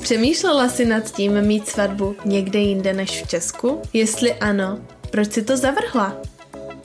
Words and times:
Přemýšlela 0.00 0.68
jsi 0.68 0.84
nad 0.84 1.10
tím 1.10 1.42
mít 1.42 1.68
svatbu 1.68 2.16
někde 2.24 2.58
jinde 2.58 2.92
než 2.92 3.22
v 3.22 3.28
Česku? 3.28 3.82
Jestli 3.92 4.34
ano, 4.34 4.78
proč 5.10 5.32
si 5.32 5.42
to 5.42 5.56
zavrhla? 5.56 6.16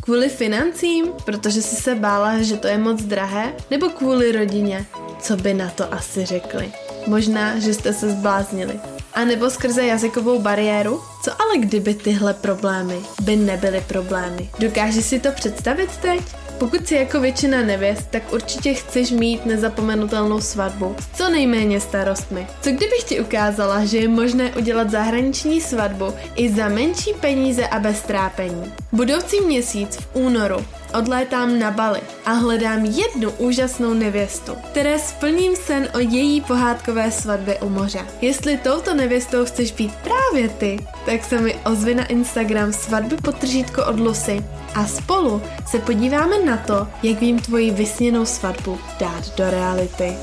Kvůli 0.02 0.30
financím, 0.30 1.06
protože 1.26 1.62
jsi 1.62 1.76
se 1.76 1.96
bála, 1.96 2.42
že 2.42 2.58
to 2.58 2.68
je 2.68 2.78
moc 2.78 3.02
drahé? 3.02 3.54
Nebo 3.72 3.90
kvůli 3.90 4.32
rodině? 4.32 4.86
Co 5.22 5.38
by 5.38 5.54
na 5.54 5.70
to 5.70 5.94
asi 5.94 6.26
řekli? 6.26 6.72
Možná, 7.08 7.60
že 7.60 7.74
jste 7.74 7.94
se 7.94 8.10
zbláznili. 8.10 8.80
A 9.14 9.26
nebo 9.26 9.50
skrze 9.50 9.86
jazykovou 9.86 10.40
bariéru? 10.40 11.02
Co 11.24 11.42
ale 11.42 11.58
kdyby 11.58 11.94
tyhle 11.94 12.34
problémy 12.34 13.00
by 13.22 13.36
nebyly 13.36 13.84
problémy? 13.88 14.50
Dokážeš 14.60 15.06
si 15.06 15.20
to 15.20 15.32
představit 15.32 15.98
teď? 15.98 16.22
Pokud 16.60 16.88
jsi 16.88 16.96
jako 16.96 17.20
většina 17.20 17.62
nevěst, 17.62 18.08
tak 18.10 18.34
určitě 18.34 18.74
chceš 18.74 19.12
mít 19.12 19.46
nezapomenutelnou 19.46 20.42
svatbu 20.42 20.96
s 21.00 21.18
co 21.18 21.30
nejméně 21.30 21.80
starostmi. 21.80 22.48
Co 22.62 22.70
kdybych 22.70 23.04
ti 23.06 23.22
ukázala, 23.22 23.86
že 23.86 23.98
je 23.98 24.08
možné 24.08 24.56
udělat 24.56 24.90
zahraniční 24.90 25.62
svatbu 25.62 26.14
i 26.36 26.50
za 26.54 26.70
menší 26.70 27.14
peníze 27.14 27.68
a 27.68 27.80
bez 27.80 28.02
trápení? 28.02 28.74
Budoucí 28.92 29.42
měsíc 29.42 29.96
v 29.96 30.08
únoru 30.14 30.66
odlétám 30.94 31.60
na 31.60 31.72
Bali 31.72 32.02
a 32.26 32.32
hledám 32.32 32.86
jednu 32.86 33.32
úžasnou 33.32 33.94
nevěstu, 33.94 34.56
které 34.72 35.00
splním 35.00 35.56
sen 35.56 35.90
o 35.96 36.00
její 36.00 36.42
pohádkové 36.42 37.12
svatbě 37.12 37.60
u 37.60 37.70
moře. 37.70 38.08
Jestli 38.22 38.58
touto 38.58 38.94
nevěstou 38.94 39.46
chceš 39.46 39.72
být 39.72 39.92
právě 39.96 40.50
ty, 40.50 40.88
tak 41.06 41.24
se 41.24 41.42
mi 41.42 41.56
ozvi 41.66 41.96
na 41.96 42.06
Instagram 42.06 42.74
svatby 42.74 43.18
potržítko 43.18 43.86
od 43.86 44.00
Lucy 44.00 44.44
a 44.76 44.88
spolu 44.88 45.42
se 45.66 45.80
podíváme 45.80 46.46
na 46.46 46.58
to, 46.58 46.88
jak 47.04 47.20
vím 47.20 47.40
tvoji 47.40 47.72
vysněnou 47.72 48.26
svatbu 48.26 48.80
dát 49.00 49.36
do 49.38 49.50
reality. 49.50 50.14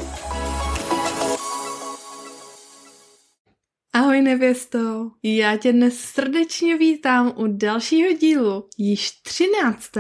Ahoj 4.25 4.33
nevěsto, 4.33 5.11
já 5.23 5.57
tě 5.57 5.73
dnes 5.73 5.99
srdečně 5.99 6.79
vítám 6.79 7.33
u 7.37 7.47
dalšího 7.47 8.13
dílu, 8.13 8.69
již 8.79 9.11
13 9.11 9.91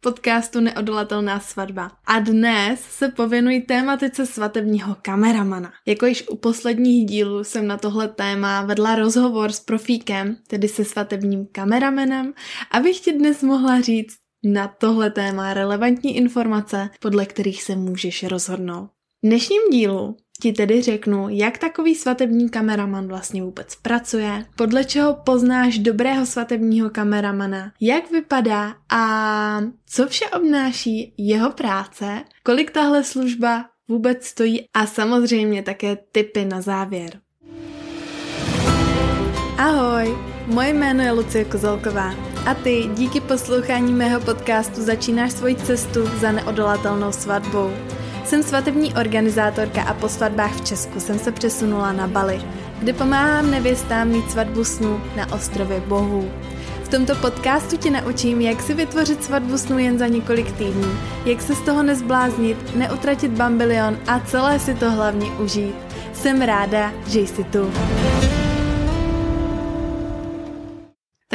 podcastu 0.00 0.60
Neodolatelná 0.60 1.40
svatba. 1.40 1.90
A 2.06 2.18
dnes 2.18 2.80
se 2.80 3.08
pověnuji 3.08 3.60
tématice 3.60 4.26
svatebního 4.26 4.96
kameramana. 5.02 5.72
Jako 5.86 6.06
již 6.06 6.28
u 6.28 6.36
posledních 6.36 7.06
dílů 7.06 7.44
jsem 7.44 7.66
na 7.66 7.76
tohle 7.76 8.08
téma 8.08 8.62
vedla 8.62 8.94
rozhovor 8.94 9.52
s 9.52 9.60
profíkem, 9.60 10.36
tedy 10.46 10.68
se 10.68 10.84
svatebním 10.84 11.46
kameramenem, 11.52 12.34
abych 12.70 13.00
ti 13.00 13.12
dnes 13.12 13.42
mohla 13.42 13.80
říct 13.80 14.16
na 14.44 14.68
tohle 14.68 15.10
téma 15.10 15.54
relevantní 15.54 16.16
informace, 16.16 16.90
podle 17.00 17.26
kterých 17.26 17.62
se 17.62 17.76
můžeš 17.76 18.22
rozhodnout. 18.22 18.97
V 19.22 19.26
dnešním 19.26 19.62
dílu 19.72 20.16
ti 20.42 20.52
tedy 20.52 20.82
řeknu, 20.82 21.28
jak 21.28 21.58
takový 21.58 21.94
svatební 21.94 22.48
kameraman 22.48 23.08
vlastně 23.08 23.42
vůbec 23.42 23.76
pracuje, 23.76 24.46
podle 24.56 24.84
čeho 24.84 25.14
poznáš 25.14 25.78
dobrého 25.78 26.26
svatebního 26.26 26.90
kameramana, 26.90 27.72
jak 27.80 28.10
vypadá 28.10 28.74
a 28.92 29.60
co 29.86 30.06
vše 30.06 30.24
obnáší 30.24 31.14
jeho 31.18 31.50
práce, 31.50 32.22
kolik 32.42 32.70
tahle 32.70 33.04
služba 33.04 33.64
vůbec 33.88 34.24
stojí 34.24 34.64
a 34.74 34.86
samozřejmě 34.86 35.62
také 35.62 35.98
tipy 36.12 36.44
na 36.44 36.60
závěr. 36.60 37.20
Ahoj, 39.56 40.16
moje 40.46 40.74
jméno 40.74 41.02
je 41.02 41.12
Lucie 41.12 41.44
Kozelková 41.44 42.14
a 42.46 42.54
ty 42.54 42.90
díky 42.94 43.20
poslouchání 43.20 43.92
mého 43.92 44.20
podcastu 44.20 44.82
začínáš 44.82 45.32
svoji 45.32 45.54
cestu 45.54 46.06
za 46.20 46.32
neodolatelnou 46.32 47.12
svatbou. 47.12 47.97
Jsem 48.28 48.42
svatební 48.42 48.94
organizátorka 48.94 49.82
a 49.82 49.94
po 49.94 50.08
svatbách 50.08 50.52
v 50.56 50.64
Česku 50.64 51.00
jsem 51.00 51.18
se 51.18 51.32
přesunula 51.32 51.92
na 51.92 52.06
Bali, 52.06 52.40
kde 52.78 52.92
pomáhám 52.92 53.50
nevěstám 53.50 54.08
mít 54.08 54.30
svatbu 54.30 54.64
snů 54.64 55.00
na 55.16 55.32
ostrově 55.32 55.80
Bohů. 55.80 56.30
V 56.84 56.88
tomto 56.88 57.14
podcastu 57.14 57.76
ti 57.76 57.90
naučím, 57.90 58.40
jak 58.40 58.62
si 58.62 58.74
vytvořit 58.74 59.24
svatbu 59.24 59.58
snu 59.58 59.78
jen 59.78 59.98
za 59.98 60.06
několik 60.06 60.52
týdnů, 60.52 60.98
jak 61.24 61.42
se 61.42 61.54
z 61.54 61.60
toho 61.60 61.82
nezbláznit, 61.82 62.76
neutratit 62.76 63.30
bambilion 63.30 63.98
a 64.06 64.20
celé 64.20 64.58
si 64.58 64.74
to 64.74 64.90
hlavně 64.90 65.30
užít. 65.30 65.76
Jsem 66.12 66.42
ráda, 66.42 66.92
že 67.06 67.20
jsi 67.20 67.44
tu. 67.44 67.72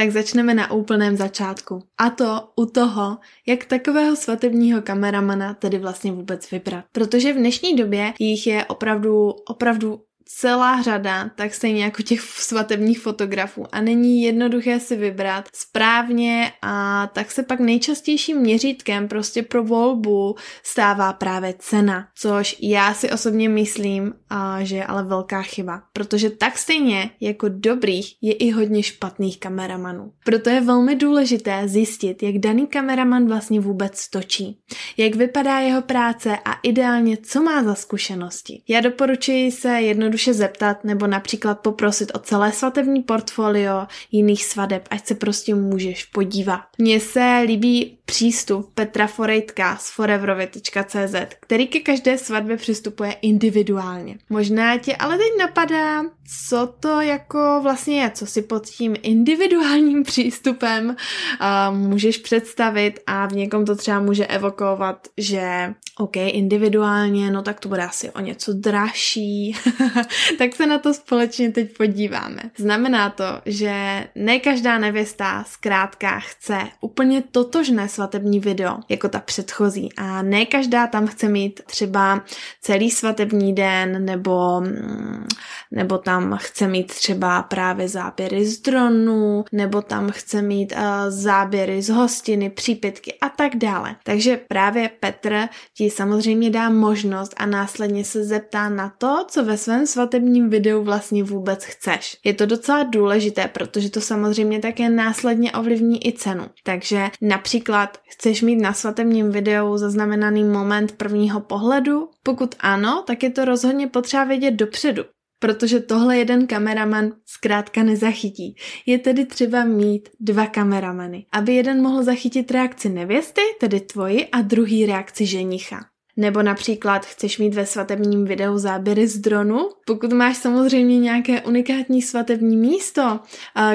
Tak 0.04 0.12
začneme 0.12 0.54
na 0.54 0.72
úplném 0.72 1.18
začátku. 1.18 1.84
A 1.98 2.10
to 2.10 2.50
u 2.56 2.66
toho, 2.66 3.18
jak 3.48 3.66
takového 3.66 4.16
svatebního 4.16 4.82
kameramana 4.82 5.54
tedy 5.54 5.78
vlastně 5.78 6.12
vůbec 6.12 6.52
vybrat. 6.52 6.86
Protože 6.92 7.34
v 7.34 7.38
dnešní 7.38 7.76
době 7.76 8.14
jich 8.20 8.48
je 8.48 8.66
opravdu, 8.66 9.30
opravdu 9.30 10.02
celá 10.26 10.82
řada, 10.82 11.32
tak 11.36 11.54
stejně 11.54 11.84
jako 11.84 12.04
těch 12.04 12.22
svatebních 12.22 13.00
fotografů 13.00 13.66
a 13.72 13.82
není 13.82 14.24
jednoduché 14.24 14.80
si 14.80 14.96
vybrat 14.96 15.50
správně 15.54 16.52
a 16.62 17.08
tak 17.14 17.32
se 17.32 17.44
pak 17.44 17.60
nejčastějším 17.60 18.38
měřítkem 18.38 19.08
prostě 19.08 19.44
pro 19.44 19.64
volbu 19.64 20.36
stává 20.64 21.14
právě 21.14 21.56
cena, 21.60 22.08
což 22.16 22.56
já 22.62 22.94
si 22.94 23.12
osobně 23.12 23.50
myslím, 23.50 24.14
a 24.30 24.64
že 24.64 24.76
je 24.76 24.86
ale 24.86 25.04
velká 25.04 25.42
chyba, 25.42 25.82
protože 25.94 26.30
tak 26.30 26.58
stejně 26.58 27.10
jako 27.22 27.50
dobrých 27.50 28.16
je 28.22 28.34
i 28.34 28.52
hodně 28.52 28.84
špatných 28.84 29.40
kameramanů. 29.40 30.12
Proto 30.26 30.50
je 30.50 30.62
velmi 30.62 30.96
důležité 30.96 31.68
zjistit, 31.68 32.24
jak 32.24 32.38
daný 32.38 32.68
kameraman 32.68 33.28
vlastně 33.28 33.60
vůbec 33.60 34.10
točí, 34.10 34.60
jak 34.98 35.16
vypadá 35.16 35.60
jeho 35.60 35.82
práce 35.82 36.38
a 36.46 36.54
ideálně 36.64 37.18
co 37.18 37.44
má 37.44 37.64
za 37.64 37.76
zkušenosti. 37.76 38.62
Já 38.68 38.82
doporučuji 38.82 39.52
se 39.52 39.70
jednoduše 39.70 40.13
jednoduše 40.14 40.34
zeptat 40.34 40.84
nebo 40.84 41.08
například 41.08 41.60
poprosit 41.60 42.12
o 42.16 42.20
celé 42.20 42.52
svatební 42.52 43.04
portfolio 43.04 43.88
jiných 44.12 44.46
svadeb, 44.46 44.88
ať 44.90 45.08
se 45.08 45.16
prostě 45.16 45.56
můžeš 45.56 46.06
podívat. 46.06 46.62
Mně 46.78 47.00
se 47.00 47.44
líbí 47.46 47.98
přístup 48.06 48.72
Petra 48.74 49.08
Forejtka 49.08 49.78
z 49.78 49.92
foreverovi.cz, 49.92 51.16
který 51.40 51.68
ke 51.68 51.80
každé 51.80 52.18
svatbě 52.18 52.58
přistupuje 52.58 53.12
individuálně. 53.12 54.18
Možná 54.30 54.78
tě 54.78 54.96
ale 54.96 55.18
teď 55.18 55.28
napadá, 55.40 56.04
co 56.48 56.74
to 56.80 57.02
jako 57.02 57.60
vlastně 57.64 58.02
je, 58.02 58.12
co 58.12 58.26
si 58.26 58.42
pod 58.42 58.66
tím 58.66 58.96
individuálním 59.02 60.04
přístupem 60.14 60.90
uh, 60.90 61.78
můžeš 61.78 62.18
představit 62.18 63.00
a 63.08 63.28
v 63.28 63.32
někom 63.32 63.66
to 63.66 63.76
třeba 63.76 64.00
může 64.00 64.28
evokovat, 64.28 65.08
že 65.18 65.74
OK, 65.98 66.18
individuálně, 66.18 67.32
no 67.32 67.42
tak 67.42 67.60
to 67.60 67.70
bude 67.70 67.84
asi 67.84 68.12
o 68.12 68.20
něco 68.20 68.54
dražší, 68.54 69.56
tak 70.38 70.56
se 70.56 70.68
na 70.68 70.78
to 70.78 70.94
společně 70.94 71.52
teď 71.52 71.78
podíváme. 71.78 72.42
Znamená 72.58 73.10
to, 73.10 73.24
že 73.46 74.08
ne 74.16 74.40
každá 74.40 74.78
nevěsta 74.78 75.44
zkrátka 75.48 76.20
chce 76.20 76.60
úplně 76.82 77.24
totožné 77.32 77.90
svatební 77.94 78.40
video, 78.40 78.78
jako 78.90 79.10
ta 79.10 79.20
předchozí 79.20 79.90
a 79.98 80.22
ne 80.22 80.46
každá 80.46 80.88
tam 80.88 81.08
chce 81.08 81.30
mít 81.30 81.62
třeba 81.66 82.22
celý 82.62 82.92
svatební 82.92 83.56
den 83.56 84.06
nebo, 84.06 84.62
mm, 84.62 85.28
nebo 85.72 85.98
tam 85.98 86.38
chce 86.42 86.68
mít 86.68 86.88
třeba 86.88 87.44
právě 87.44 87.90
záběry 87.90 88.46
z 88.46 88.62
dronu, 88.62 89.46
nebo 89.52 89.82
tam 89.82 90.12
chce 90.12 90.42
mít 90.42 90.74
uh, 90.76 90.80
záběry 91.08 91.82
z 91.82 91.90
hostiny, 91.90 92.50
přípitky 92.50 93.14
a 93.22 93.30
tak 93.30 93.56
dále. 93.56 93.96
Takže 94.04 94.40
právě 94.48 94.90
Petr 95.00 95.48
ti 95.78 95.90
samozřejmě 95.90 96.50
dá 96.50 96.70
možnost 96.70 97.34
a 97.38 97.46
následně 97.46 98.06
se 98.06 98.24
zeptá 98.24 98.70
na 98.70 98.94
to, 98.98 99.26
co 99.28 99.46
ve 99.46 99.58
svém 99.58 99.88
svatebním 99.88 100.50
videu 100.50 100.84
vlastně 100.84 101.24
vůbec 101.24 101.66
chceš. 101.66 102.18
Je 102.24 102.34
to 102.34 102.46
docela 102.46 102.84
důležité, 102.84 103.48
protože 103.48 103.90
to 103.90 104.02
samozřejmě 104.02 104.60
také 104.60 104.90
následně 104.90 105.52
ovlivní 105.52 106.08
i 106.08 106.12
cenu. 106.12 106.46
Takže 106.64 107.10
například 107.22 107.83
chceš 108.10 108.42
mít 108.42 108.56
na 108.56 108.74
svatebním 108.74 109.32
videu 109.32 109.78
zaznamenaný 109.78 110.44
moment 110.44 110.92
prvního 110.92 111.40
pohledu? 111.40 112.10
Pokud 112.24 112.56
ano, 112.60 113.04
tak 113.08 113.24
je 113.24 113.30
to 113.30 113.46
rozhodně 113.46 113.88
potřeba 113.88 114.24
vědět 114.24 114.52
dopředu, 114.52 115.04
protože 115.40 115.80
tohle 115.80 116.18
jeden 116.18 116.48
kameraman 116.48 117.12
zkrátka 117.26 117.84
nezachytí. 117.84 118.56
Je 118.86 119.00
tedy 119.00 119.26
třeba 119.26 119.64
mít 119.64 120.10
dva 120.20 120.46
kameramany, 120.46 121.26
aby 121.32 121.54
jeden 121.54 121.82
mohl 121.82 122.04
zachytit 122.04 122.52
reakci 122.52 122.90
nevěsty, 122.90 123.42
tedy 123.60 123.80
tvoji, 123.80 124.28
a 124.28 124.42
druhý 124.42 124.86
reakci 124.86 125.26
ženicha. 125.26 125.93
Nebo 126.18 126.42
například 126.42 127.06
chceš 127.06 127.38
mít 127.38 127.54
ve 127.54 127.66
svatebním 127.66 128.26
videu 128.26 128.58
záběry 128.58 129.08
z 129.08 129.18
dronu? 129.18 129.70
Pokud 129.86 130.14
máš 130.14 130.38
samozřejmě 130.38 131.00
nějaké 131.00 131.42
unikátní 131.42 132.02
svatební 132.02 132.58
místo, 132.58 133.20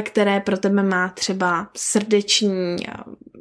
které 0.03 0.41
pro 0.41 0.59
tebe 0.59 0.83
má 0.83 1.09
třeba 1.09 1.71
srdeční 1.77 2.77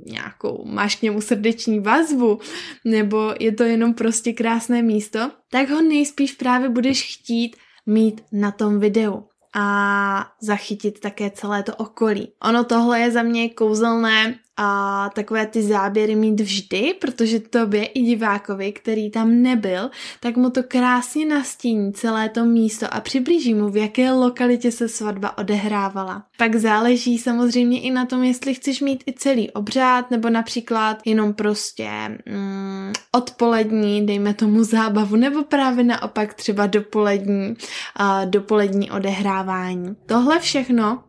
nějakou, 0.06 0.66
máš 0.66 0.96
k 0.96 1.02
němu 1.02 1.22
srdeční 1.22 1.80
vazbu, 1.80 2.40
nebo 2.86 3.34
je 3.40 3.52
to 3.52 3.64
jenom 3.64 3.94
prostě 3.94 4.34
krásné 4.34 4.82
místo, 4.82 5.32
tak 5.52 5.70
ho 5.70 5.82
nejspíš 5.82 6.32
právě 6.32 6.70
budeš 6.70 7.18
chtít 7.18 7.56
mít 7.86 8.22
na 8.32 8.52
tom 8.52 8.80
videu 8.80 9.24
a 9.56 10.28
zachytit 10.42 11.00
také 11.00 11.30
celé 11.30 11.64
to 11.64 11.76
okolí. 11.76 12.34
Ono 12.44 12.64
tohle 12.64 13.00
je 13.00 13.12
za 13.12 13.22
mě 13.22 13.50
kouzelné 13.50 14.40
a 14.58 15.10
takové 15.16 15.46
ty 15.46 15.64
záběry 15.64 16.16
mít 16.16 16.40
vždy, 16.40 16.94
protože 17.02 17.40
tobě 17.40 17.86
i 17.86 18.02
divákovi, 18.02 18.72
který 18.72 19.12
tam 19.12 19.42
nebyl, 19.42 19.90
tak 20.20 20.38
mu 20.38 20.50
to 20.50 20.64
krásně 20.64 21.26
nastíní 21.26 21.94
celé 21.94 22.30
to 22.30 22.46
místo 22.46 22.94
a 22.94 23.00
přiblíží 23.00 23.54
mu, 23.54 23.70
v 23.70 23.78
jaké 23.78 24.12
lokalitě 24.12 24.72
se 24.72 24.90
svatba 24.90 25.38
odehrávala. 25.38 26.24
Pak 26.38 26.56
záleží 26.56 27.18
samozřejmě 27.18 27.82
i 27.82 27.92
na 27.92 28.06
tom, 28.06 28.24
jestli 28.24 28.54
chceš 28.54 28.82
mít 28.82 29.04
i 29.08 29.14
celý 29.14 29.52
obřád, 29.52 30.12
nebo 30.12 30.30
například 30.30 30.98
jenom 31.06 31.34
prostě 31.34 31.90
mm, 32.30 32.94
odpolední, 33.12 34.06
dejme 34.06 34.34
tomu 34.34 34.64
zábavu, 34.64 35.16
nebo 35.16 35.44
právě 35.44 35.84
naopak 35.84 36.34
třeba 36.34 36.68
dopolední, 36.68 37.56
uh, 38.00 38.26
dopolední 38.26 38.92
odehrávání. 38.92 39.96
Tohle 40.06 40.40
všechno 40.40 41.04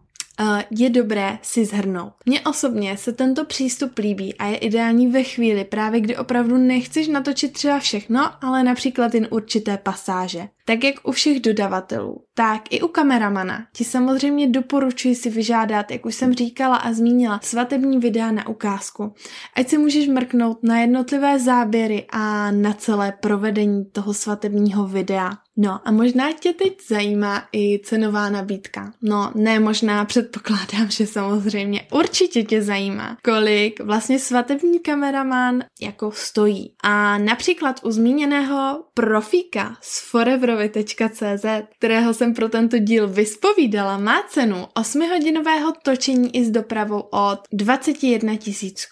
je 0.70 0.90
dobré 0.90 1.38
si 1.43 1.64
zhrnout. 1.64 2.12
Mně 2.26 2.40
osobně 2.40 2.96
se 2.96 3.12
tento 3.12 3.44
přístup 3.44 3.99
líbí 3.99 4.35
a 4.35 4.46
je 4.46 4.56
ideální 4.56 5.08
ve 5.08 5.23
chvíli 5.23 5.64
právě, 5.64 6.00
kdy 6.00 6.17
opravdu 6.17 6.56
nechceš 6.56 7.08
natočit 7.08 7.52
třeba 7.52 7.79
všechno, 7.79 8.31
ale 8.44 8.62
například 8.62 9.14
jen 9.14 9.29
určité 9.31 9.79
pasáže. 9.79 10.49
Tak 10.64 10.85
jak 10.85 10.94
u 11.05 11.12
všech 11.12 11.40
dodavatelů, 11.40 12.23
tak 12.35 12.62
i 12.70 12.82
u 12.82 12.88
kameramana 12.88 13.67
ti 13.73 13.85
samozřejmě 13.85 14.49
doporučuji 14.49 15.14
si 15.14 15.31
vyžádat, 15.31 15.90
jak 15.90 16.06
už 16.06 16.14
jsem 16.14 16.35
říkala 16.35 16.76
a 16.76 16.93
zmínila, 16.93 17.41
svatební 17.43 17.99
videa 17.99 18.31
na 18.31 18.49
ukázku. 18.49 19.14
Ať 19.56 19.69
si 19.69 19.79
můžeš 19.79 20.08
mrknout 20.08 20.58
na 20.62 20.81
jednotlivé 20.81 21.38
záběry 21.38 22.06
a 22.11 22.50
na 22.50 22.73
celé 22.73 23.12
provedení 23.20 23.84
toho 23.84 24.14
svatebního 24.14 24.87
videa. 24.87 25.31
No 25.60 25.81
a 25.84 25.90
možná 25.90 26.32
tě 26.32 26.52
teď 26.52 26.72
zajímá 26.88 27.49
i 27.52 27.81
cenová 27.84 28.31
nabídka. 28.31 28.93
No 29.02 29.32
ne 29.34 29.60
možná, 29.60 30.05
předpokládám, 30.05 30.90
že 30.90 31.06
samozřejmě 31.06 31.87
určitě 31.93 32.43
tě 32.43 32.62
zajímá, 32.62 33.16
kolik 33.25 33.81
vlastně 33.81 34.19
svatební 34.19 34.81
kameraman 34.81 35.64
jako 35.81 36.12
stojí. 36.12 36.75
A 36.82 37.19
například 37.19 37.81
u 37.84 37.90
zmíněného 37.90 38.84
profíka 38.94 39.76
z 39.81 40.10
foreverovi.cz, 40.10 41.44
kterého 41.78 42.14
jsem 42.14 42.34
pro 42.34 42.49
tento 42.49 42.78
díl 42.78 43.08
vyspovídala, 43.08 43.99
má 43.99 44.22
cenu 44.28 44.66
8-hodinového 44.76 45.72
točení 45.82 46.37
i 46.37 46.44
s 46.44 46.50
dopravou 46.50 47.00
od 47.00 47.38
21 47.52 48.32
000 48.32 48.38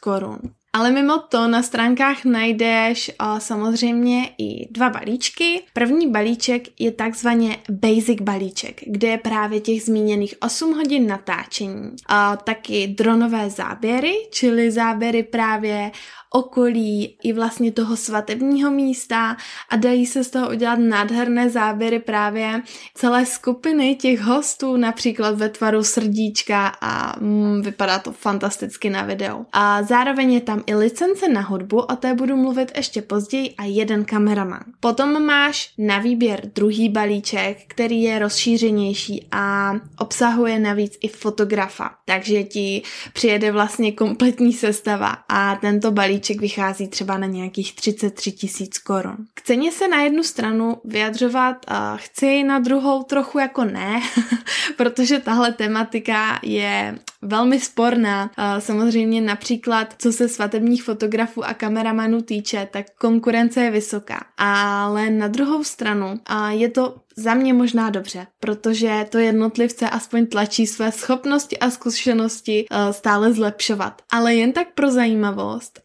korun. 0.02 0.38
Ale 0.72 0.90
mimo 0.90 1.18
to 1.18 1.48
na 1.48 1.62
stránkách 1.62 2.24
najdeš 2.24 3.10
o, 3.20 3.40
samozřejmě 3.40 4.30
i 4.38 4.68
dva 4.70 4.90
balíčky. 4.90 5.62
První 5.72 6.10
balíček 6.10 6.62
je 6.78 6.92
takzvaně 6.92 7.56
basic 7.70 8.20
balíček, 8.20 8.80
kde 8.86 9.08
je 9.08 9.18
právě 9.18 9.60
těch 9.60 9.82
zmíněných 9.82 10.34
8 10.40 10.74
hodin 10.74 11.06
natáčení. 11.06 11.90
A 12.06 12.36
taky 12.36 12.86
dronové 12.86 13.50
záběry, 13.50 14.14
čili 14.30 14.70
záběry 14.70 15.22
právě 15.22 15.90
okolí 16.36 17.18
i 17.22 17.32
vlastně 17.32 17.72
toho 17.72 17.96
svatebního 17.96 18.70
místa 18.70 19.36
a 19.70 19.76
dají 19.76 20.06
se 20.06 20.24
z 20.24 20.30
toho 20.30 20.50
udělat 20.50 20.78
nádherné 20.78 21.50
záběry 21.50 21.98
právě 21.98 22.62
celé 22.94 23.26
skupiny 23.26 23.94
těch 23.94 24.20
hostů, 24.20 24.76
například 24.76 25.36
ve 25.36 25.48
tvaru 25.48 25.84
srdíčka 25.84 26.72
a 26.80 27.20
mm, 27.20 27.62
vypadá 27.62 27.98
to 27.98 28.12
fantasticky 28.12 28.90
na 28.90 29.02
videu. 29.02 29.46
A 29.52 29.82
zároveň 29.82 30.32
je 30.32 30.40
tam 30.40 30.62
i 30.66 30.74
licence 30.74 31.28
na 31.28 31.40
hudbu, 31.40 31.80
o 31.80 31.96
té 31.96 32.14
budu 32.14 32.36
mluvit 32.36 32.72
ještě 32.76 33.02
později 33.02 33.54
a 33.58 33.64
jeden 33.64 34.04
kameraman. 34.04 34.62
Potom 34.80 35.26
máš 35.26 35.70
na 35.78 35.98
výběr 35.98 36.40
druhý 36.54 36.88
balíček, 36.88 37.58
který 37.68 38.02
je 38.02 38.18
rozšířenější 38.18 39.26
a 39.32 39.74
obsahuje 39.98 40.58
navíc 40.58 40.98
i 41.00 41.08
fotografa, 41.08 41.90
takže 42.04 42.44
ti 42.44 42.82
přijede 43.12 43.52
vlastně 43.52 43.92
kompletní 43.92 44.52
sestava 44.52 45.16
a 45.28 45.56
tento 45.56 45.90
balíček 45.90 46.40
vychází 46.40 46.88
třeba 46.88 47.18
na 47.18 47.26
nějakých 47.26 47.74
33 47.74 48.32
tisíc 48.32 48.78
korun. 48.78 49.16
K 49.34 49.42
ceně 49.42 49.72
se 49.72 49.88
na 49.88 50.02
jednu 50.02 50.22
stranu 50.22 50.76
vyjadřovat 50.84 51.56
uh, 51.70 51.76
chci, 51.96 52.42
na 52.42 52.58
druhou 52.58 53.02
trochu 53.02 53.38
jako 53.38 53.64
ne, 53.64 54.00
protože 54.76 55.18
tahle 55.18 55.52
tematika 55.52 56.38
je 56.42 56.98
velmi 57.26 57.60
sporná. 57.60 58.30
Samozřejmě 58.58 59.20
například, 59.20 59.94
co 59.98 60.12
se 60.12 60.28
svatebních 60.28 60.82
fotografů 60.82 61.44
a 61.44 61.54
kameramanů 61.54 62.22
týče, 62.22 62.68
tak 62.72 62.86
konkurence 63.00 63.60
je 63.60 63.70
vysoká. 63.70 64.24
Ale 64.36 65.10
na 65.10 65.28
druhou 65.28 65.64
stranu 65.64 66.20
je 66.48 66.68
to 66.68 66.96
za 67.16 67.34
mě 67.34 67.54
možná 67.54 67.90
dobře, 67.90 68.26
protože 68.40 69.06
to 69.08 69.18
jednotlivce 69.18 69.90
aspoň 69.90 70.26
tlačí 70.26 70.66
své 70.66 70.92
schopnosti 70.92 71.58
a 71.58 71.70
zkušenosti 71.70 72.66
stále 72.90 73.32
zlepšovat. 73.32 74.02
Ale 74.12 74.34
jen 74.34 74.52
tak 74.52 74.68
pro 74.74 74.90
zajímavost 74.90 75.80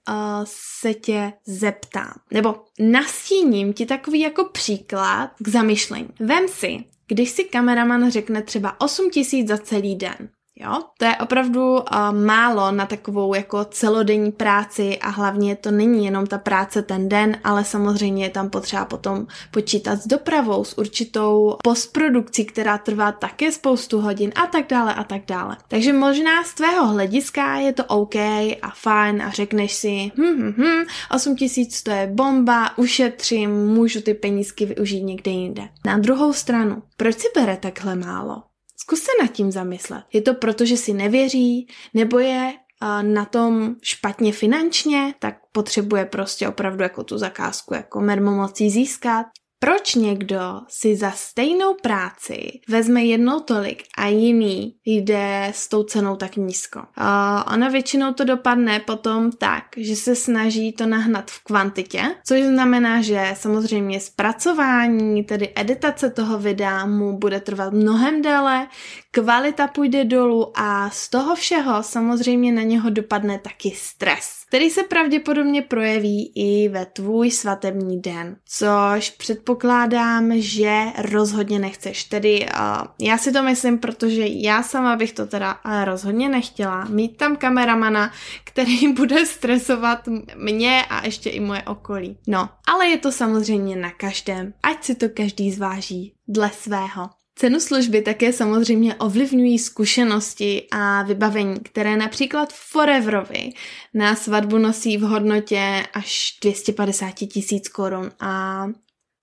se 0.81 0.93
tě 0.93 1.33
zeptám, 1.45 2.13
nebo 2.31 2.55
nastíním 2.79 3.73
ti 3.73 3.85
takový 3.85 4.19
jako 4.19 4.45
příklad 4.45 5.31
k 5.39 5.47
zamyšlení. 5.47 6.09
Vem 6.19 6.47
si, 6.47 6.77
když 7.07 7.29
si 7.29 7.43
kameraman 7.43 8.11
řekne 8.11 8.41
třeba 8.41 8.81
8 8.81 9.09
tisíc 9.09 9.47
za 9.47 9.57
celý 9.57 9.95
den, 9.95 10.29
Jo? 10.55 10.81
To 10.97 11.05
je 11.05 11.15
opravdu 11.15 11.73
uh, 11.73 11.81
málo 12.25 12.71
na 12.71 12.85
takovou 12.85 13.33
jako 13.33 13.65
celodenní 13.65 14.31
práci 14.31 14.99
a 14.99 15.09
hlavně 15.09 15.55
to 15.55 15.71
není 15.71 16.05
jenom 16.05 16.27
ta 16.27 16.37
práce 16.37 16.81
ten 16.81 17.09
den, 17.09 17.37
ale 17.43 17.65
samozřejmě 17.65 18.25
je 18.25 18.29
tam 18.29 18.49
potřeba 18.49 18.85
potom 18.85 19.27
počítat 19.51 20.01
s 20.01 20.07
dopravou, 20.07 20.63
s 20.63 20.77
určitou 20.77 21.57
postprodukcí, 21.63 22.45
která 22.45 22.77
trvá 22.77 23.11
také 23.11 23.51
spoustu 23.51 24.01
hodin 24.01 24.31
a 24.35 24.47
tak 24.47 24.67
dále 24.67 24.93
a 24.93 25.03
tak 25.03 25.21
dále. 25.27 25.57
Takže 25.67 25.93
možná 25.93 26.43
z 26.43 26.53
tvého 26.53 26.87
hlediska 26.87 27.55
je 27.55 27.73
to 27.73 27.85
OK 27.85 28.15
a 28.15 28.71
fajn 28.75 29.21
a 29.21 29.29
řekneš 29.29 29.73
si, 29.73 30.11
hm, 30.17 30.23
hm, 30.23 30.53
hm, 30.57 30.85
8 31.15 31.35
tisíc 31.35 31.83
to 31.83 31.91
je 31.91 32.07
bomba, 32.07 32.77
ušetřím, 32.77 33.51
můžu 33.51 34.01
ty 34.01 34.13
penízky 34.13 34.65
využít 34.65 35.03
někde 35.03 35.31
jinde. 35.31 35.69
Na 35.85 35.97
druhou 35.97 36.33
stranu, 36.33 36.83
proč 36.97 37.19
si 37.19 37.27
bere 37.35 37.57
takhle 37.57 37.95
málo? 37.95 38.50
Zkus 38.81 38.99
se 38.99 39.11
nad 39.21 39.31
tím 39.31 39.51
zamyslet. 39.51 40.03
Je 40.13 40.21
to 40.21 40.33
proto, 40.33 40.65
že 40.65 40.77
si 40.77 40.93
nevěří, 40.93 41.67
nebo 41.93 42.19
je 42.19 42.53
na 43.01 43.25
tom 43.25 43.75
špatně 43.81 44.33
finančně, 44.33 45.15
tak 45.19 45.35
potřebuje 45.51 46.05
prostě 46.05 46.47
opravdu 46.47 46.83
jako 46.83 47.03
tu 47.03 47.17
zakázku 47.17 47.73
jako 47.73 48.01
mermomocí 48.01 48.69
získat. 48.69 49.25
Proč 49.63 49.95
někdo 49.95 50.39
si 50.67 50.95
za 50.95 51.11
stejnou 51.11 51.73
práci 51.73 52.49
vezme 52.69 53.03
jednou 53.03 53.39
tolik 53.39 53.83
a 53.97 54.07
jiný 54.07 54.75
jde 54.85 55.51
s 55.53 55.69
tou 55.69 55.83
cenou 55.83 56.15
tak 56.15 56.35
nízko? 56.35 56.79
Uh, 56.79 57.53
ona 57.53 57.69
většinou 57.69 58.13
to 58.13 58.23
dopadne 58.23 58.79
potom 58.79 59.31
tak, 59.31 59.63
že 59.77 59.95
se 59.95 60.15
snaží 60.15 60.71
to 60.71 60.85
nahnat 60.85 61.31
v 61.31 61.43
kvantitě, 61.43 62.01
což 62.27 62.41
znamená, 62.41 63.01
že 63.01 63.33
samozřejmě 63.33 63.99
zpracování, 63.99 65.23
tedy 65.23 65.53
editace 65.55 66.09
toho 66.09 66.39
videa 66.39 66.85
mu 66.85 67.17
bude 67.17 67.39
trvat 67.39 67.73
mnohem 67.73 68.21
déle, 68.21 68.67
kvalita 69.11 69.67
půjde 69.67 70.05
dolů 70.05 70.51
a 70.55 70.89
z 70.89 71.09
toho 71.09 71.35
všeho 71.35 71.83
samozřejmě 71.83 72.51
na 72.51 72.61
něho 72.61 72.89
dopadne 72.89 73.39
taky 73.39 73.71
stres 73.75 74.41
který 74.51 74.69
se 74.69 74.83
pravděpodobně 74.83 75.61
projeví 75.61 76.31
i 76.35 76.69
ve 76.69 76.85
tvůj 76.85 77.31
svatební 77.31 78.01
den, 78.01 78.35
což 78.45 79.09
předpokládám, 79.51 80.31
že 80.35 80.83
rozhodně 80.97 81.59
nechceš. 81.59 82.03
Tedy 82.03 82.45
uh, 82.45 82.87
já 82.99 83.17
si 83.17 83.31
to 83.31 83.43
myslím, 83.43 83.77
protože 83.77 84.27
já 84.27 84.63
sama 84.63 84.95
bych 84.95 85.13
to 85.13 85.25
teda 85.25 85.59
uh, 85.65 85.85
rozhodně 85.85 86.29
nechtěla. 86.29 86.85
Mít 86.85 87.17
tam 87.17 87.35
kameramana, 87.35 88.11
který 88.43 88.93
bude 88.93 89.25
stresovat 89.25 90.07
mě 90.35 90.85
a 90.89 91.05
ještě 91.05 91.29
i 91.29 91.39
moje 91.39 91.63
okolí. 91.63 92.17
No, 92.27 92.49
ale 92.67 92.87
je 92.87 92.97
to 92.97 93.11
samozřejmě 93.11 93.75
na 93.75 93.91
každém, 93.91 94.53
ať 94.63 94.83
si 94.83 94.95
to 94.95 95.09
každý 95.09 95.51
zváží 95.51 96.13
dle 96.27 96.51
svého. 96.53 97.09
Cenu 97.35 97.59
služby 97.59 98.01
také 98.01 98.33
samozřejmě 98.33 98.95
ovlivňují 98.95 99.59
zkušenosti 99.59 100.67
a 100.71 101.03
vybavení, 101.03 101.59
které 101.59 101.97
například 101.97 102.53
Foreverovi 102.53 103.49
na 103.93 104.15
svatbu 104.15 104.57
nosí 104.57 104.97
v 104.97 105.01
hodnotě 105.01 105.83
až 105.93 106.37
250 106.41 107.11
tisíc 107.11 107.69
korun 107.69 108.11
a 108.19 108.65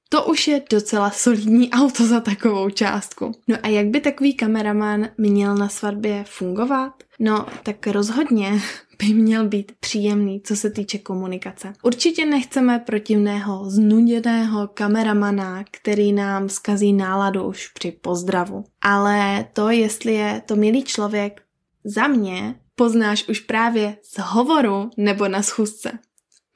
to 0.08 0.24
už 0.24 0.48
je 0.48 0.62
docela 0.70 1.10
solidní 1.10 1.70
auto 1.70 2.06
za 2.06 2.20
takovou 2.20 2.70
částku. 2.70 3.32
No 3.48 3.56
a 3.62 3.68
jak 3.68 3.86
by 3.86 4.00
takový 4.00 4.34
kameraman 4.34 5.08
měl 5.18 5.54
na 5.54 5.68
svatbě 5.68 6.24
fungovat? 6.28 6.92
No, 7.18 7.46
tak 7.62 7.86
rozhodně 7.86 8.60
by 8.98 9.14
měl 9.14 9.48
být 9.48 9.72
příjemný, 9.80 10.40
co 10.40 10.56
se 10.56 10.70
týče 10.70 10.98
komunikace. 10.98 11.72
Určitě 11.82 12.26
nechceme 12.26 12.78
protivného, 12.78 13.70
znuděného 13.70 14.68
kameramana, 14.68 15.64
který 15.70 16.12
nám 16.12 16.48
zkazí 16.48 16.92
náladu 16.92 17.44
už 17.44 17.68
při 17.68 17.92
pozdravu. 17.92 18.64
Ale 18.80 19.46
to, 19.52 19.70
jestli 19.70 20.14
je 20.14 20.42
to 20.46 20.56
milý 20.56 20.84
člověk, 20.84 21.42
za 21.84 22.06
mě 22.06 22.54
poznáš 22.74 23.28
už 23.28 23.40
právě 23.40 23.96
z 24.02 24.18
hovoru 24.18 24.90
nebo 24.96 25.28
na 25.28 25.42
schůzce. 25.42 25.98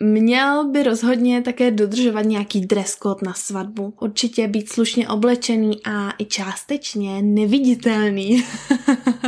Měl 0.02 0.68
by 0.70 0.82
rozhodně 0.82 1.42
také 1.42 1.70
dodržovat 1.70 2.22
nějaký 2.22 2.60
dress 2.60 2.96
code 3.02 3.20
na 3.22 3.34
svatbu. 3.34 3.94
Určitě 4.00 4.48
být 4.48 4.72
slušně 4.72 5.08
oblečený 5.08 5.80
a 5.84 6.10
i 6.18 6.24
částečně 6.24 7.22
neviditelný. 7.22 8.44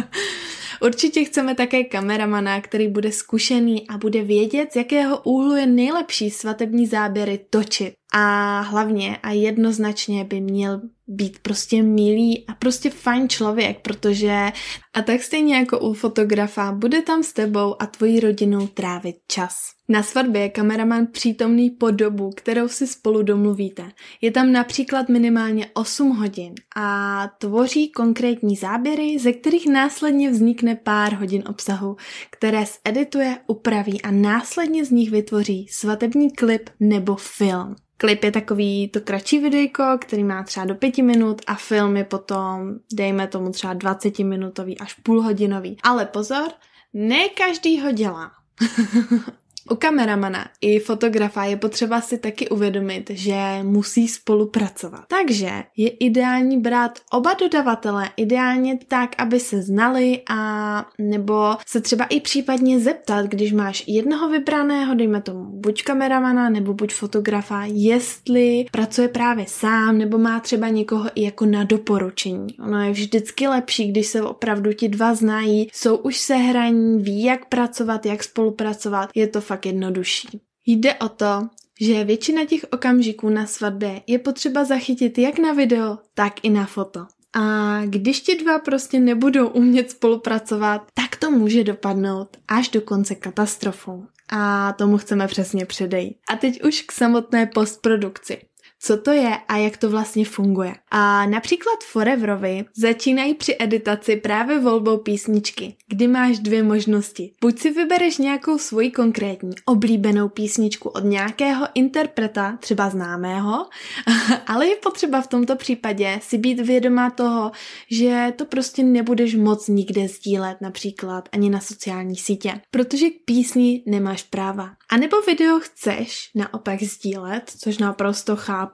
Určitě 0.82 1.24
chceme 1.24 1.54
také 1.54 1.84
kameramana, 1.84 2.60
který 2.60 2.88
bude 2.88 3.12
zkušený 3.12 3.88
a 3.88 3.98
bude 3.98 4.22
vědět, 4.22 4.72
z 4.72 4.76
jakého 4.76 5.20
úhlu 5.22 5.56
je 5.56 5.66
nejlepší 5.66 6.30
svatební 6.30 6.86
záběry 6.86 7.46
točit. 7.50 7.94
A 8.14 8.60
hlavně 8.60 9.16
a 9.16 9.30
jednoznačně 9.30 10.24
by 10.24 10.40
měl 10.40 10.80
být 11.06 11.38
prostě 11.38 11.82
milý 11.82 12.46
a 12.46 12.54
prostě 12.54 12.90
fajn 12.90 13.28
člověk, 13.28 13.80
protože 13.80 14.52
a 14.94 15.02
tak 15.02 15.22
stejně 15.22 15.56
jako 15.56 15.78
u 15.78 15.94
fotografa 15.94 16.72
bude 16.72 17.02
tam 17.02 17.22
s 17.22 17.32
tebou 17.32 17.82
a 17.82 17.86
tvojí 17.86 18.20
rodinou 18.20 18.66
trávit 18.66 19.16
čas. 19.28 19.73
Na 19.88 20.02
svatbě 20.02 20.42
je 20.42 20.48
kameraman 20.48 21.06
přítomný 21.06 21.70
po 21.70 21.90
dobu, 21.90 22.30
kterou 22.36 22.68
si 22.68 22.86
spolu 22.86 23.22
domluvíte. 23.22 23.92
Je 24.20 24.30
tam 24.30 24.52
například 24.52 25.08
minimálně 25.08 25.66
8 25.74 26.10
hodin 26.10 26.54
a 26.76 27.28
tvoří 27.38 27.88
konkrétní 27.90 28.56
záběry, 28.56 29.18
ze 29.18 29.32
kterých 29.32 29.66
následně 29.66 30.30
vznikne 30.30 30.76
pár 30.76 31.14
hodin 31.14 31.42
obsahu, 31.48 31.96
které 32.30 32.64
edituje, 32.84 33.38
upraví 33.46 34.02
a 34.02 34.10
následně 34.10 34.84
z 34.84 34.90
nich 34.90 35.10
vytvoří 35.10 35.66
svatební 35.70 36.30
klip 36.30 36.70
nebo 36.80 37.16
film. 37.16 37.76
Klip 37.96 38.24
je 38.24 38.30
takový 38.30 38.88
to 38.88 39.00
kratší 39.00 39.38
videjko, 39.38 39.84
který 40.00 40.24
má 40.24 40.42
třeba 40.42 40.66
do 40.66 40.74
pěti 40.74 41.02
minut 41.02 41.42
a 41.46 41.54
film 41.54 41.96
je 41.96 42.04
potom, 42.04 42.74
dejme 42.92 43.26
tomu 43.26 43.50
třeba 43.50 43.74
20 43.74 44.18
minutový 44.18 44.78
až 44.78 44.94
půlhodinový. 44.94 45.76
Ale 45.82 46.06
pozor, 46.06 46.48
ne 46.92 47.28
každý 47.28 47.80
ho 47.80 47.92
dělá. 47.92 48.30
U 49.70 49.74
kameramana 49.74 50.46
i 50.60 50.78
fotografa 50.78 51.44
je 51.44 51.56
potřeba 51.56 52.00
si 52.00 52.18
taky 52.18 52.48
uvědomit, 52.48 53.10
že 53.10 53.36
musí 53.62 54.08
spolupracovat. 54.08 55.04
Takže 55.08 55.50
je 55.76 55.88
ideální 55.88 56.60
brát 56.60 56.98
oba 57.12 57.34
dodavatele, 57.40 58.10
ideálně 58.16 58.78
tak, 58.88 59.10
aby 59.18 59.40
se 59.40 59.62
znali 59.62 60.22
a 60.30 60.86
nebo 60.98 61.56
se 61.66 61.80
třeba 61.80 62.04
i 62.04 62.20
případně 62.20 62.80
zeptat, 62.80 63.26
když 63.26 63.52
máš 63.52 63.84
jednoho 63.86 64.28
vybraného, 64.28 64.94
dejme 64.94 65.22
tomu 65.22 65.44
buď 65.44 65.82
kameramana 65.82 66.50
nebo 66.50 66.74
buď 66.74 66.94
fotografa, 66.94 67.64
jestli 67.66 68.66
pracuje 68.72 69.08
právě 69.08 69.44
sám 69.48 69.98
nebo 69.98 70.18
má 70.18 70.40
třeba 70.40 70.68
někoho 70.68 71.10
i 71.14 71.22
jako 71.22 71.46
na 71.46 71.64
doporučení. 71.64 72.46
Ono 72.64 72.84
je 72.84 72.92
vždycky 72.92 73.48
lepší, 73.48 73.90
když 73.90 74.06
se 74.06 74.22
opravdu 74.22 74.72
ti 74.72 74.88
dva 74.88 75.14
znají, 75.14 75.68
jsou 75.72 75.96
už 75.96 76.16
sehraní, 76.16 77.02
ví, 77.02 77.22
jak 77.22 77.48
pracovat, 77.48 78.06
jak 78.06 78.24
spolupracovat. 78.24 79.10
Je 79.14 79.26
to 79.26 79.40
fakt 79.40 79.53
fakt 79.54 79.66
jednodušší. 79.66 80.40
Jde 80.66 80.94
o 80.94 81.08
to, 81.08 81.48
že 81.80 82.04
většina 82.04 82.44
těch 82.44 82.64
okamžiků 82.72 83.28
na 83.28 83.46
svatbě 83.46 84.02
je 84.06 84.18
potřeba 84.18 84.64
zachytit 84.64 85.18
jak 85.18 85.38
na 85.38 85.52
video, 85.52 85.98
tak 86.14 86.32
i 86.42 86.50
na 86.50 86.66
foto. 86.66 87.06
A 87.36 87.80
když 87.84 88.20
ti 88.20 88.36
dva 88.36 88.58
prostě 88.58 89.00
nebudou 89.00 89.48
umět 89.48 89.90
spolupracovat, 89.90 90.82
tak 90.94 91.16
to 91.16 91.30
může 91.30 91.64
dopadnout 91.64 92.28
až 92.48 92.68
do 92.68 92.80
konce 92.80 93.14
katastrofou. 93.14 94.04
A 94.28 94.72
tomu 94.72 94.98
chceme 94.98 95.26
přesně 95.28 95.66
předejít. 95.66 96.16
A 96.30 96.36
teď 96.36 96.62
už 96.62 96.82
k 96.82 96.92
samotné 96.92 97.46
postprodukci 97.46 98.38
co 98.84 98.96
to 98.96 99.10
je 99.10 99.36
a 99.48 99.56
jak 99.56 99.76
to 99.76 99.90
vlastně 99.90 100.24
funguje. 100.24 100.74
A 100.90 101.26
například 101.26 101.74
Foreverovi 101.84 102.64
začínají 102.76 103.34
při 103.34 103.56
editaci 103.58 104.16
právě 104.16 104.58
volbou 104.58 104.98
písničky, 104.98 105.76
kdy 105.88 106.08
máš 106.08 106.38
dvě 106.38 106.62
možnosti. 106.62 107.32
Buď 107.40 107.58
si 107.58 107.70
vybereš 107.70 108.18
nějakou 108.18 108.58
svoji 108.58 108.90
konkrétní 108.90 109.50
oblíbenou 109.66 110.28
písničku 110.28 110.88
od 110.88 111.04
nějakého 111.04 111.66
interpreta, 111.74 112.58
třeba 112.60 112.90
známého, 112.90 113.66
ale 114.46 114.66
je 114.66 114.76
potřeba 114.76 115.20
v 115.20 115.28
tomto 115.28 115.56
případě 115.56 116.18
si 116.22 116.38
být 116.38 116.60
vědomá 116.60 117.10
toho, 117.10 117.52
že 117.90 118.32
to 118.36 118.44
prostě 118.44 118.82
nebudeš 118.82 119.34
moc 119.34 119.68
nikde 119.68 120.08
sdílet, 120.08 120.60
například 120.60 121.28
ani 121.32 121.50
na 121.50 121.60
sociální 121.60 122.16
sítě, 122.16 122.60
protože 122.70 123.10
k 123.10 123.24
písni 123.24 123.82
nemáš 123.86 124.22
práva. 124.22 124.70
A 124.90 124.96
nebo 124.96 125.20
video 125.20 125.60
chceš 125.60 126.30
naopak 126.34 126.82
sdílet, 126.82 127.52
což 127.58 127.78
naprosto 127.78 128.36
chápu, 128.36 128.73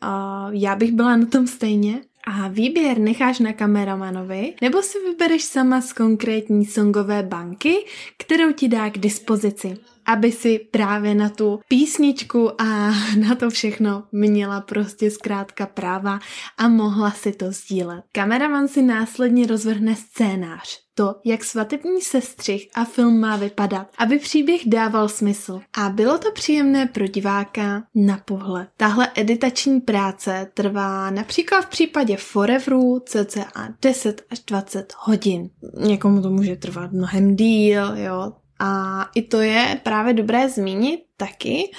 a 0.00 0.46
já 0.52 0.76
bych 0.76 0.92
byla 0.92 1.16
na 1.16 1.26
tom 1.26 1.46
stejně, 1.46 2.00
a 2.26 2.48
výběr 2.48 2.98
necháš 2.98 3.38
na 3.38 3.52
kameramanovi, 3.52 4.54
nebo 4.62 4.82
si 4.82 4.98
vybereš 4.98 5.44
sama 5.44 5.80
z 5.80 5.92
konkrétní 5.92 6.66
songové 6.66 7.22
banky, 7.22 7.76
kterou 8.16 8.52
ti 8.52 8.68
dá 8.68 8.90
k 8.90 8.98
dispozici, 8.98 9.76
aby 10.06 10.32
si 10.32 10.58
právě 10.58 11.14
na 11.14 11.28
tu 11.28 11.60
písničku 11.68 12.62
a 12.62 12.90
na 13.28 13.34
to 13.34 13.50
všechno 13.50 14.04
měla 14.12 14.60
prostě 14.60 15.10
zkrátka 15.10 15.66
práva 15.66 16.18
a 16.58 16.68
mohla 16.68 17.10
si 17.10 17.32
to 17.32 17.52
sdílet. 17.52 18.04
Kameraman 18.12 18.68
si 18.68 18.82
následně 18.82 19.46
rozvrhne 19.46 19.96
scénář, 19.96 20.78
to, 20.94 21.14
jak 21.24 21.44
svatební 21.44 22.00
sestřih 22.00 22.68
a 22.74 22.84
film 22.84 23.20
má 23.20 23.36
vypadat, 23.36 23.86
aby 23.98 24.18
příběh 24.18 24.60
dával 24.66 25.08
smysl. 25.08 25.60
A 25.78 25.88
bylo 25.88 26.18
to 26.18 26.32
příjemné 26.32 26.86
pro 26.86 27.06
diváka 27.06 27.82
na 27.94 28.20
pohled. 28.24 28.68
Tahle 28.76 29.08
editační 29.14 29.80
práce 29.80 30.50
trvá 30.54 31.10
například 31.10 31.60
v 31.60 31.68
případě 31.68 32.16
Foreveru 32.16 33.00
cca 33.06 33.74
10 33.82 34.22
až 34.30 34.40
20 34.40 34.94
hodin. 34.98 35.50
Někomu 35.78 36.22
to 36.22 36.30
může 36.30 36.56
trvat 36.56 36.92
mnohem 36.92 37.36
díl, 37.36 37.96
jo, 37.96 38.32
a 38.60 39.02
i 39.14 39.22
to 39.22 39.40
je 39.40 39.80
právě 39.82 40.14
dobré 40.14 40.48
zmínit 40.48 41.00
taky, 41.16 41.70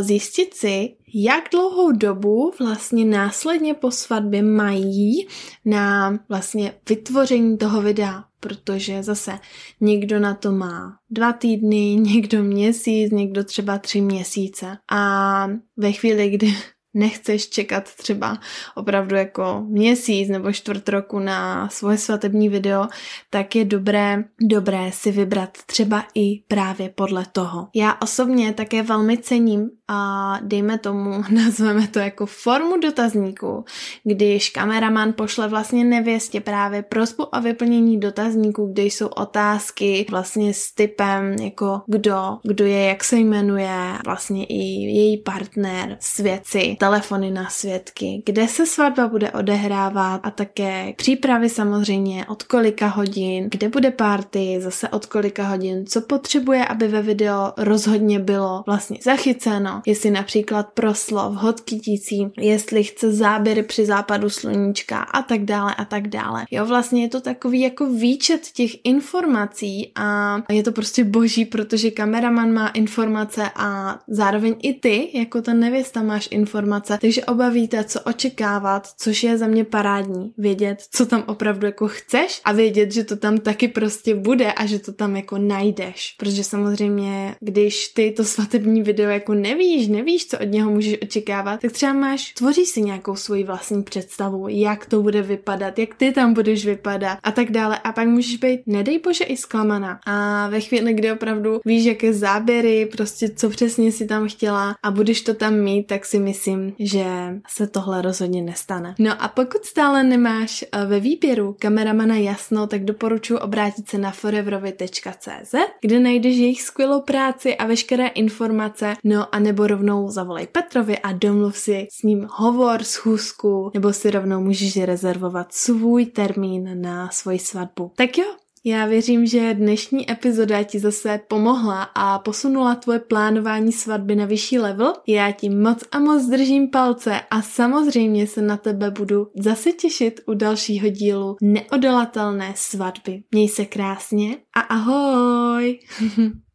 zjistit 0.00 0.54
si, 0.54 0.94
jak 1.14 1.44
dlouhou 1.52 1.92
dobu 1.92 2.52
vlastně 2.60 3.04
následně 3.04 3.74
po 3.74 3.90
svatbě 3.90 4.42
mají 4.42 5.26
na 5.64 6.18
vlastně 6.28 6.74
vytvoření 6.88 7.58
toho 7.58 7.82
videa, 7.82 8.24
protože 8.40 9.02
zase 9.02 9.38
někdo 9.80 10.20
na 10.20 10.34
to 10.34 10.52
má 10.52 10.98
dva 11.10 11.32
týdny, 11.32 11.94
někdo 12.00 12.42
měsíc, 12.42 13.12
někdo 13.12 13.44
třeba 13.44 13.78
tři 13.78 14.00
měsíce. 14.00 14.78
A 14.92 15.48
ve 15.76 15.92
chvíli, 15.92 16.30
kdy 16.30 16.54
nechceš 16.94 17.48
čekat 17.48 17.94
třeba 17.94 18.38
opravdu 18.74 19.16
jako 19.16 19.64
měsíc 19.68 20.28
nebo 20.28 20.52
čtvrt 20.52 20.88
roku 20.88 21.18
na 21.18 21.68
svoje 21.68 21.98
svatební 21.98 22.48
video, 22.48 22.88
tak 23.30 23.56
je 23.56 23.64
dobré, 23.64 24.24
dobré 24.40 24.92
si 24.92 25.12
vybrat 25.12 25.58
třeba 25.66 26.04
i 26.14 26.42
právě 26.48 26.88
podle 26.88 27.26
toho. 27.32 27.68
Já 27.74 27.96
osobně 28.02 28.52
také 28.52 28.82
velmi 28.82 29.18
cením 29.18 29.70
a 29.88 30.38
dejme 30.42 30.78
tomu, 30.78 31.24
nazveme 31.30 31.88
to 31.88 31.98
jako 31.98 32.26
formu 32.26 32.76
dotazníku, 32.76 33.64
když 34.04 34.50
kameraman 34.50 35.12
pošle 35.12 35.48
vlastně 35.48 35.84
nevěstě 35.84 36.40
právě 36.40 36.82
prosbu 36.82 37.24
o 37.24 37.40
vyplnění 37.40 38.00
dotazníku, 38.00 38.66
kde 38.66 38.82
jsou 38.82 39.06
otázky 39.06 40.06
vlastně 40.10 40.54
s 40.54 40.72
typem 40.72 41.32
jako 41.32 41.80
kdo, 41.86 42.38
kdo 42.42 42.64
je, 42.64 42.84
jak 42.84 43.04
se 43.04 43.16
jmenuje, 43.16 43.92
vlastně 44.04 44.44
i 44.44 44.62
její 44.98 45.16
partner, 45.16 45.96
svědci, 46.00 46.76
telefony 46.80 47.30
na 47.30 47.50
svědky, 47.50 48.22
kde 48.26 48.48
se 48.48 48.66
svatba 48.66 49.08
bude 49.08 49.30
odehrávat 49.30 50.20
a 50.24 50.30
také 50.30 50.92
přípravy 50.96 51.48
samozřejmě 51.48 52.26
od 52.26 52.42
kolika 52.42 52.86
hodin, 52.86 53.48
kde 53.50 53.68
bude 53.68 53.90
party, 53.90 54.58
zase 54.60 54.88
od 54.88 55.06
kolika 55.06 55.48
hodin, 55.48 55.86
co 55.86 56.00
potřebuje, 56.00 56.64
aby 56.64 56.88
ve 56.88 57.02
video 57.02 57.52
rozhodně 57.56 58.18
bylo 58.18 58.62
vlastně 58.66 58.98
zachyceno, 59.02 59.77
jestli 59.86 60.10
například 60.10 60.68
proslov, 60.74 61.34
hod 61.34 61.60
kytící, 61.60 62.28
jestli 62.38 62.84
chce 62.84 63.12
záběry 63.12 63.62
při 63.62 63.86
západu 63.86 64.30
sluníčka 64.30 64.98
a 64.98 65.22
tak 65.22 65.44
dále 65.44 65.74
a 65.74 65.84
tak 65.84 66.08
dále. 66.08 66.44
Jo, 66.50 66.66
vlastně 66.66 67.02
je 67.02 67.08
to 67.08 67.20
takový 67.20 67.60
jako 67.60 67.86
výčet 67.86 68.48
těch 68.54 68.70
informací 68.84 69.92
a 69.94 70.38
je 70.50 70.62
to 70.62 70.72
prostě 70.72 71.04
boží, 71.04 71.44
protože 71.44 71.90
kameraman 71.90 72.52
má 72.52 72.68
informace 72.68 73.50
a 73.54 73.98
zároveň 74.08 74.54
i 74.62 74.74
ty, 74.74 75.10
jako 75.14 75.42
ta 75.42 75.54
nevěsta, 75.54 76.02
máš 76.02 76.28
informace, 76.30 76.98
takže 77.00 77.24
oba 77.24 77.48
víte, 77.48 77.84
co 77.84 78.00
očekávat, 78.00 78.88
což 78.98 79.22
je 79.22 79.38
za 79.38 79.46
mě 79.46 79.64
parádní. 79.64 80.32
Vědět, 80.38 80.82
co 80.90 81.06
tam 81.06 81.24
opravdu 81.26 81.66
jako 81.66 81.88
chceš 81.88 82.40
a 82.44 82.52
vědět, 82.52 82.92
že 82.92 83.04
to 83.04 83.16
tam 83.16 83.38
taky 83.38 83.68
prostě 83.68 84.14
bude 84.14 84.52
a 84.52 84.66
že 84.66 84.78
to 84.78 84.92
tam 84.92 85.16
jako 85.16 85.38
najdeš. 85.38 86.14
Protože 86.18 86.44
samozřejmě, 86.44 87.36
když 87.40 87.88
ty 87.88 88.10
to 88.10 88.24
svatební 88.24 88.82
video 88.82 89.10
jako 89.10 89.34
nevíš, 89.34 89.67
nevíš, 89.68 89.88
nevíš, 89.88 90.26
co 90.26 90.38
od 90.38 90.48
něho 90.48 90.70
můžeš 90.70 90.98
očekávat, 91.02 91.60
tak 91.60 91.72
třeba 91.72 91.92
máš, 91.92 92.32
tvoříš 92.32 92.68
si 92.68 92.82
nějakou 92.82 93.16
svoji 93.16 93.44
vlastní 93.44 93.82
představu, 93.82 94.48
jak 94.48 94.86
to 94.86 95.02
bude 95.02 95.22
vypadat, 95.22 95.78
jak 95.78 95.94
ty 95.94 96.12
tam 96.12 96.34
budeš 96.34 96.66
vypadat 96.66 97.18
a 97.22 97.30
tak 97.30 97.50
dále. 97.50 97.78
A 97.78 97.92
pak 97.92 98.08
můžeš 98.08 98.36
být, 98.36 98.60
nedej 98.66 98.98
bože, 98.98 99.24
i 99.24 99.36
zklamaná. 99.36 100.00
A 100.06 100.48
ve 100.48 100.60
chvíli, 100.60 100.94
kdy 100.94 101.12
opravdu 101.12 101.60
víš, 101.64 101.84
jaké 101.84 102.12
záběry, 102.12 102.88
prostě 102.92 103.28
co 103.28 103.48
přesně 103.50 103.92
si 103.92 104.06
tam 104.06 104.28
chtěla 104.28 104.76
a 104.82 104.90
budeš 104.90 105.20
to 105.20 105.34
tam 105.34 105.54
mít, 105.54 105.86
tak 105.86 106.04
si 106.04 106.18
myslím, 106.18 106.72
že 106.78 107.04
se 107.48 107.66
tohle 107.66 108.02
rozhodně 108.02 108.42
nestane. 108.42 108.94
No 108.98 109.22
a 109.22 109.28
pokud 109.28 109.64
stále 109.64 110.04
nemáš 110.04 110.64
eh, 110.72 110.86
ve 110.86 111.00
výběru 111.00 111.56
kameramana 111.58 112.16
jasno, 112.16 112.66
tak 112.66 112.84
doporučuji 112.84 113.38
obrátit 113.38 113.88
se 113.88 113.98
na 113.98 114.10
foreverovi.cz, 114.10 115.54
kde 115.80 116.00
najdeš 116.00 116.36
jejich 116.36 116.62
skvělou 116.62 117.00
práci 117.00 117.56
a 117.56 117.66
veškeré 117.66 118.06
informace, 118.06 118.94
no 119.04 119.34
a 119.34 119.38
nebo 119.38 119.57
nebo 119.58 119.66
rovnou 119.66 120.08
zavolej 120.08 120.46
Petrovi 120.46 120.98
a 120.98 121.12
domluv 121.12 121.56
si 121.56 121.86
s 121.90 122.02
ním 122.02 122.26
hovor, 122.30 122.82
schůzku, 122.82 123.70
nebo 123.74 123.92
si 123.92 124.10
rovnou 124.10 124.40
můžeš 124.40 124.76
rezervovat 124.76 125.52
svůj 125.52 126.06
termín 126.06 126.82
na 126.82 127.10
svoji 127.10 127.38
svatbu. 127.38 127.92
Tak 127.96 128.18
jo, 128.18 128.24
Já 128.64 128.86
věřím, 128.86 129.26
že 129.26 129.54
dnešní 129.54 130.10
epizoda 130.10 130.62
ti 130.62 130.78
zase 130.78 131.20
pomohla 131.28 131.82
a 131.82 132.18
posunula 132.18 132.74
tvoje 132.74 132.98
plánování 132.98 133.72
svatby 133.72 134.16
na 134.16 134.26
vyšší 134.26 134.58
level. 134.58 134.92
Já 135.06 135.32
ti 135.32 135.48
moc 135.48 135.84
a 135.92 135.98
moc 135.98 136.26
držím 136.26 136.70
palce 136.70 137.20
a 137.30 137.42
samozřejmě 137.42 138.26
se 138.26 138.42
na 138.42 138.56
tebe 138.56 138.90
budu 138.90 139.26
zase 139.36 139.72
těšit 139.72 140.20
u 140.26 140.34
dalšího 140.34 140.88
dílu 140.88 141.36
Neodolatelné 141.42 142.52
svatby. 142.56 143.22
Měj 143.30 143.48
se 143.48 143.64
krásně 143.64 144.36
a 144.56 144.60
ahoj! 144.60 145.78